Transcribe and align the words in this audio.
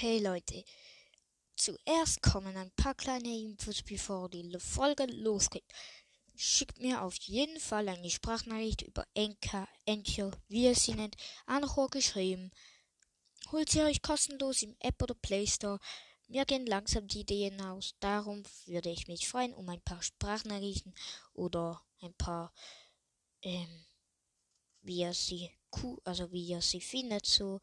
Hey 0.00 0.20
Leute, 0.20 0.64
zuerst 1.56 2.22
kommen 2.22 2.56
ein 2.56 2.70
paar 2.76 2.94
kleine 2.94 3.36
Infos, 3.36 3.82
bevor 3.82 4.28
die 4.28 4.48
Folge 4.60 5.06
losgeht. 5.06 5.64
Schickt 6.36 6.78
mir 6.78 7.02
auf 7.02 7.16
jeden 7.16 7.58
Fall 7.58 7.88
eine 7.88 8.08
Sprachnachricht 8.08 8.82
über 8.82 9.04
Enka, 9.14 9.66
Encho, 9.86 10.30
wie 10.46 10.66
ihr 10.66 10.76
sie 10.76 10.94
nennt, 10.94 11.16
Anchor 11.46 11.90
geschrieben. 11.90 12.52
Holt 13.50 13.70
sie 13.70 13.82
euch 13.82 14.00
kostenlos 14.00 14.62
im 14.62 14.76
App 14.78 15.02
oder 15.02 15.16
Play 15.16 15.48
Store. 15.48 15.80
Mir 16.28 16.44
gehen 16.44 16.66
langsam 16.66 17.08
die 17.08 17.22
Ideen 17.22 17.60
aus. 17.60 17.96
Darum 17.98 18.44
würde 18.66 18.90
ich 18.90 19.08
mich 19.08 19.26
freuen 19.26 19.52
um 19.52 19.68
ein 19.68 19.82
paar 19.82 20.00
Sprachnachrichten 20.00 20.94
oder 21.32 21.84
ein 22.02 22.14
paar, 22.14 22.54
ähm, 23.42 23.84
wie 24.80 25.00
ihr 25.00 25.12
sie, 25.12 25.50
also 26.04 26.30
wie 26.30 26.46
ihr 26.46 26.62
sie 26.62 26.80
findet, 26.80 27.26
so. 27.26 27.60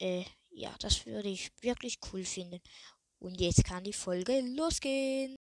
Äh, 0.00 0.24
ja, 0.54 0.70
das 0.80 1.06
würde 1.06 1.28
ich 1.28 1.50
wirklich 1.60 1.98
cool 2.12 2.24
finden. 2.24 2.60
Und 3.18 3.40
jetzt 3.40 3.64
kann 3.64 3.84
die 3.84 3.92
Folge 3.92 4.40
losgehen. 4.40 5.36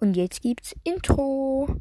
Und 0.00 0.14
jetzt 0.14 0.42
gibt's 0.42 0.74
Intro. 0.84 1.80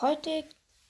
Heute 0.00 0.44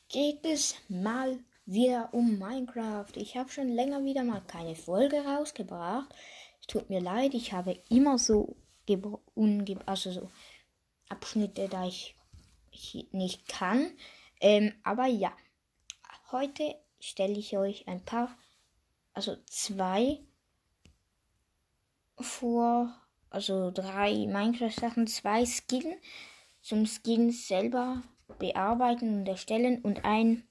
geht 0.09 0.45
es 0.45 0.75
mal 0.89 1.39
wieder 1.67 2.13
um 2.13 2.39
Minecraft. 2.39 3.13
Ich 3.17 3.37
habe 3.37 3.51
schon 3.51 3.69
länger 3.69 4.03
wieder 4.05 4.25
mal 4.25 4.41
keine 4.41 4.75
Folge 4.75 5.23
rausgebracht. 5.25 6.13
Es 6.61 6.67
tut 6.67 6.89
mir 6.89 7.01
leid, 7.01 7.35
ich 7.35 7.53
habe 7.53 7.79
immer 7.89 8.19
so 8.19 8.57
also 9.87 10.11
so 10.11 10.29
Abschnitte, 11.09 11.69
da 11.69 11.87
ich, 11.87 12.17
ich 12.71 13.09
nicht 13.13 13.49
kann. 13.49 13.91
Ähm, 14.41 14.75
aber 14.83 15.07
ja, 15.07 15.33
heute 16.31 16.75
stelle 17.01 17.39
ich 17.39 17.57
euch 17.57 17.87
ein 17.89 18.05
paar, 18.05 18.37
also 19.13 19.37
zwei 19.47 20.21
vor, 22.19 22.95
also 23.31 23.71
drei 23.71 24.27
Minecraft-Sachen, 24.27 25.07
zwei 25.07 25.45
Skin 25.47 25.95
zum 26.61 26.87
Skin 26.87 27.31
selber 27.31 28.03
bearbeiten 28.39 29.21
und 29.21 29.29
erstellen 29.29 29.83
und 29.83 30.05
ein 30.05 30.45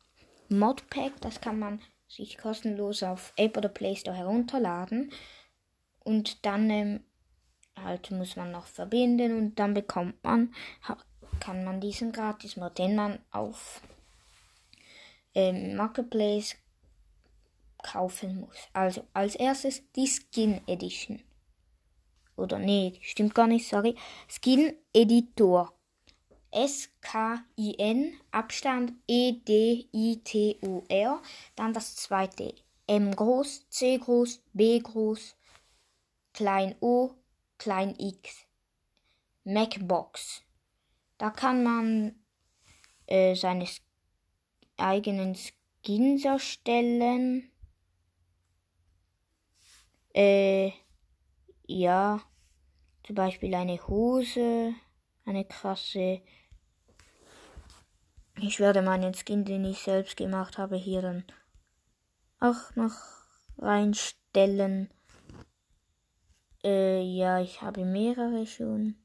Modpack, 0.49 1.19
das 1.21 1.41
kann 1.41 1.59
man 1.59 1.81
sich 2.07 2.37
kostenlos 2.37 3.03
auf 3.03 3.33
App 3.37 3.57
oder 3.57 3.69
Play 3.69 3.95
Store 3.95 4.15
herunterladen 4.15 5.11
und 5.99 6.45
dann 6.45 6.69
ähm, 6.69 7.03
halt 7.83 8.11
muss 8.11 8.35
man 8.35 8.51
noch 8.51 8.65
verbinden 8.65 9.37
und 9.37 9.59
dann 9.59 9.73
bekommt 9.73 10.23
man, 10.23 10.53
kann 11.39 11.63
man 11.63 11.81
diesen 11.81 12.11
gratis 12.11 12.55
Mod, 12.55 12.77
den 12.77 12.95
man 12.95 13.19
auf 13.31 13.81
ähm, 15.33 15.75
Marketplace 15.75 16.55
kaufen 17.81 18.41
muss. 18.41 18.57
Also 18.73 19.05
als 19.13 19.35
erstes 19.35 19.83
die 19.93 20.07
Skin 20.07 20.61
Edition. 20.67 21.21
Oder 22.35 22.59
nee, 22.59 22.99
stimmt 23.01 23.35
gar 23.35 23.47
nicht, 23.47 23.67
sorry. 23.67 23.95
Skin 24.27 24.73
Editor. 24.93 25.73
S-K-I-N, 26.51 28.13
Abstand 28.31 28.93
E-D-I-T-O-R. 29.07 29.71
Dann 31.55 31.73
das 31.73 31.95
zweite. 31.95 32.53
M 32.87 33.15
groß, 33.15 33.69
C 33.69 33.97
groß, 33.97 34.41
B 34.51 34.79
groß, 34.79 35.37
klein 36.33 36.75
O, 36.81 37.11
klein 37.61 37.93
x. 37.99 38.47
Macbox. 39.43 40.41
Da 41.19 41.29
kann 41.29 41.63
man 41.63 42.15
äh, 43.05 43.35
seine 43.35 43.67
eigenen 44.77 45.35
Skins 45.35 46.25
erstellen. 46.25 47.51
Äh, 50.15 50.71
ja, 51.67 52.21
zum 53.03 53.15
Beispiel 53.15 53.53
eine 53.53 53.77
Hose, 53.87 54.73
eine 55.25 55.45
krasse. 55.45 56.23
Ich 58.39 58.59
werde 58.59 58.81
meinen 58.81 59.13
Skin, 59.13 59.45
den 59.45 59.65
ich 59.65 59.83
selbst 59.83 60.17
gemacht 60.17 60.57
habe, 60.57 60.77
hier 60.77 61.03
dann 61.03 61.25
auch 62.39 62.75
noch 62.75 62.95
reinstellen. 63.59 64.91
Äh, 66.63 67.01
ja, 67.01 67.39
ich 67.39 67.61
habe 67.61 67.85
mehrere 67.85 68.45
schon. 68.45 68.95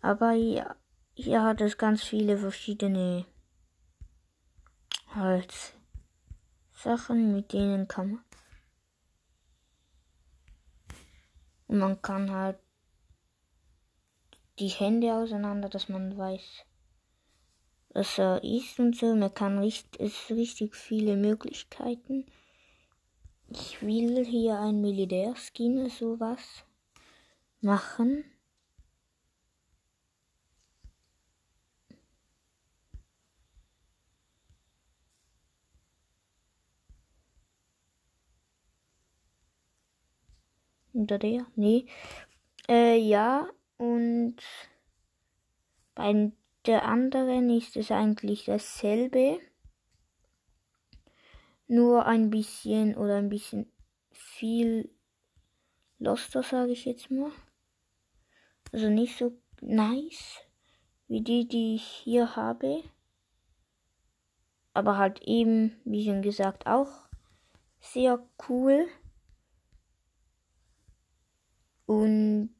Aber 0.00 0.32
ja, 0.32 0.74
hier 1.14 1.44
hat 1.44 1.60
es 1.60 1.78
ganz 1.78 2.02
viele 2.02 2.38
verschiedene 2.38 3.24
halt 5.14 5.74
Sachen, 6.72 7.32
mit 7.32 7.52
denen 7.52 7.86
kann 7.86 8.12
man. 8.12 8.24
Und 11.68 11.78
man 11.78 12.02
kann 12.02 12.30
halt 12.30 12.58
die 14.58 14.68
Hände 14.68 15.14
auseinander, 15.14 15.68
dass 15.68 15.88
man 15.88 16.18
weiß, 16.18 16.64
was 17.90 18.18
er 18.18 18.42
ist 18.42 18.78
und 18.80 18.96
so. 18.96 19.14
Man 19.14 19.32
kann 19.32 19.58
richtig, 19.58 20.00
es 20.00 20.30
richtig 20.30 20.74
viele 20.74 21.16
Möglichkeiten. 21.16 22.26
Ich 23.54 23.82
will 23.82 24.24
hier 24.24 24.58
ein 24.58 24.80
Militärskin 24.80 25.90
sowas 25.90 26.64
machen. 27.60 28.24
Unter 40.94 41.18
der? 41.18 41.46
Nee. 41.54 41.84
Äh, 42.70 42.96
ja, 42.96 43.50
und 43.76 44.36
bei 45.94 46.32
der 46.64 46.86
anderen 46.86 47.50
ist 47.50 47.76
es 47.76 47.90
eigentlich 47.90 48.46
dasselbe 48.46 49.40
nur 51.72 52.04
ein 52.04 52.28
bisschen 52.28 52.94
oder 52.96 53.16
ein 53.16 53.30
bisschen 53.30 53.72
viel 54.10 54.90
loster, 55.98 56.42
sage 56.42 56.72
ich 56.72 56.84
jetzt 56.84 57.10
mal. 57.10 57.32
Also 58.72 58.90
nicht 58.90 59.16
so 59.16 59.32
nice 59.60 60.40
wie 61.08 61.22
die, 61.22 61.48
die 61.48 61.76
ich 61.76 61.84
hier 61.84 62.36
habe. 62.36 62.82
Aber 64.74 64.98
halt 64.98 65.22
eben, 65.22 65.80
wie 65.84 66.04
schon 66.04 66.22
gesagt, 66.22 66.66
auch 66.66 67.08
sehr 67.80 68.22
cool. 68.48 68.86
Und 71.86 72.54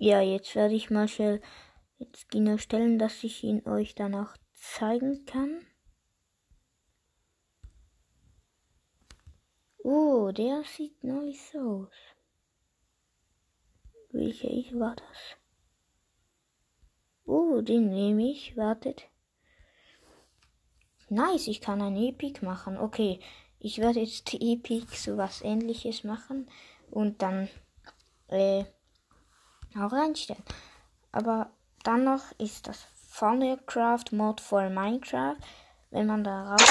Ja, 0.00 0.20
jetzt 0.20 0.54
werde 0.54 0.74
ich 0.74 0.90
mal 0.90 1.08
schnell 1.08 1.42
jetzt 1.98 2.30
Gino 2.30 2.56
stellen, 2.56 3.00
dass 3.00 3.24
ich 3.24 3.42
ihn 3.42 3.66
euch 3.66 3.96
danach 3.96 4.36
zeigen 4.54 5.24
kann. 5.26 5.66
Oh, 9.82 10.30
der 10.30 10.62
sieht 10.62 11.02
nice 11.02 11.56
aus. 11.56 11.90
Welcher 14.12 14.50
ich 14.50 14.72
war 14.78 14.94
das? 14.94 15.36
Oh, 17.24 17.60
den 17.60 17.90
nehme 17.90 18.30
ich. 18.30 18.56
Wartet. 18.56 19.08
Nice, 21.08 21.48
ich 21.48 21.60
kann 21.60 21.82
ein 21.82 21.96
Epic 21.96 22.44
machen. 22.44 22.78
Okay, 22.78 23.18
ich 23.58 23.78
werde 23.78 23.98
jetzt 23.98 24.32
Epic 24.32 24.94
sowas 24.94 25.42
ähnliches 25.42 26.04
machen 26.04 26.48
und 26.92 27.20
dann 27.20 27.48
äh, 28.28 28.64
auch 29.80 29.92
reinstellen. 29.92 30.42
Aber 31.12 31.50
dann 31.84 32.04
noch 32.04 32.22
ist 32.38 32.66
das 32.66 32.86
Funnelcraft 33.08 34.12
Mod 34.12 34.40
for 34.40 34.68
Minecraft. 34.68 35.36
Wenn 35.90 36.06
man 36.06 36.22
da 36.22 36.50
raus. 36.50 36.62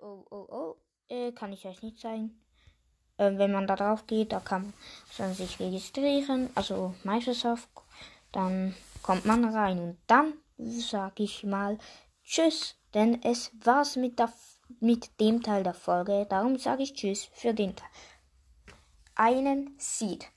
Oh, 0.00 0.24
oh, 0.30 0.46
oh. 0.48 0.76
Äh, 1.08 1.32
kann 1.32 1.52
ich 1.52 1.64
euch 1.64 1.82
nicht 1.82 2.00
zeigen. 2.00 2.42
Äh, 3.18 3.38
wenn 3.38 3.52
man 3.52 3.66
da 3.66 3.76
drauf 3.76 4.06
geht, 4.06 4.32
da 4.32 4.40
kann 4.40 4.72
man 5.18 5.34
sich 5.34 5.60
registrieren. 5.60 6.50
Also 6.54 6.94
Microsoft. 7.04 7.68
Dann 8.32 8.74
kommt 9.02 9.24
man 9.24 9.44
rein. 9.44 9.78
Und 9.78 9.98
dann 10.06 10.34
sage 10.58 11.22
ich 11.22 11.44
mal 11.44 11.78
Tschüss. 12.24 12.74
Denn 12.94 13.22
es 13.22 13.52
war's 13.64 13.96
mit, 13.96 14.18
der, 14.18 14.32
mit 14.80 15.20
dem 15.20 15.42
Teil 15.42 15.62
der 15.62 15.74
Folge. 15.74 16.26
Darum 16.28 16.58
sage 16.58 16.82
ich 16.82 16.94
Tschüss 16.94 17.28
für 17.32 17.54
den 17.54 17.76
Teil. 17.76 17.88
Einen 19.14 19.74
Seed. 19.78 20.28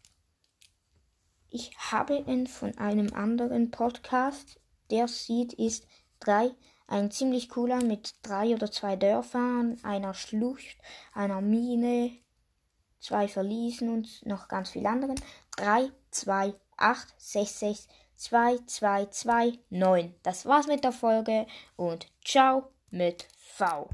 Ich 1.52 1.72
habe 1.92 2.18
ihn 2.28 2.46
von 2.46 2.78
einem 2.78 3.12
anderen 3.14 3.72
Podcast. 3.72 4.60
Der 4.92 5.08
Seed 5.08 5.54
ist 5.54 5.88
3 6.20 6.52
Ein 6.88 7.10
ziemlich 7.12 7.50
cooler 7.50 7.84
mit 7.84 8.16
drei 8.24 8.54
oder 8.54 8.72
zwei 8.72 8.96
Dörfern, 8.96 9.78
einer 9.84 10.14
Schlucht, 10.14 10.78
einer 11.14 11.42
Mine, 11.42 12.12
zwei 13.00 13.28
Verliesen 13.28 13.90
und 13.90 14.26
noch 14.26 14.48
ganz 14.48 14.72
viel 14.72 14.86
anderen. 14.86 15.20
3, 15.58 15.92
2, 16.12 16.54
8, 16.78 17.14
6, 17.18 17.60
6, 17.60 17.88
2, 18.16 18.58
2, 18.66 19.06
2, 19.06 19.60
9. 19.70 20.16
Das 20.24 20.46
war's 20.46 20.68
mit 20.68 20.84
der 20.84 20.92
Folge 20.92 21.48
und 21.76 22.08
ciao 22.24 22.72
mit 22.90 23.28
V. 23.38 23.88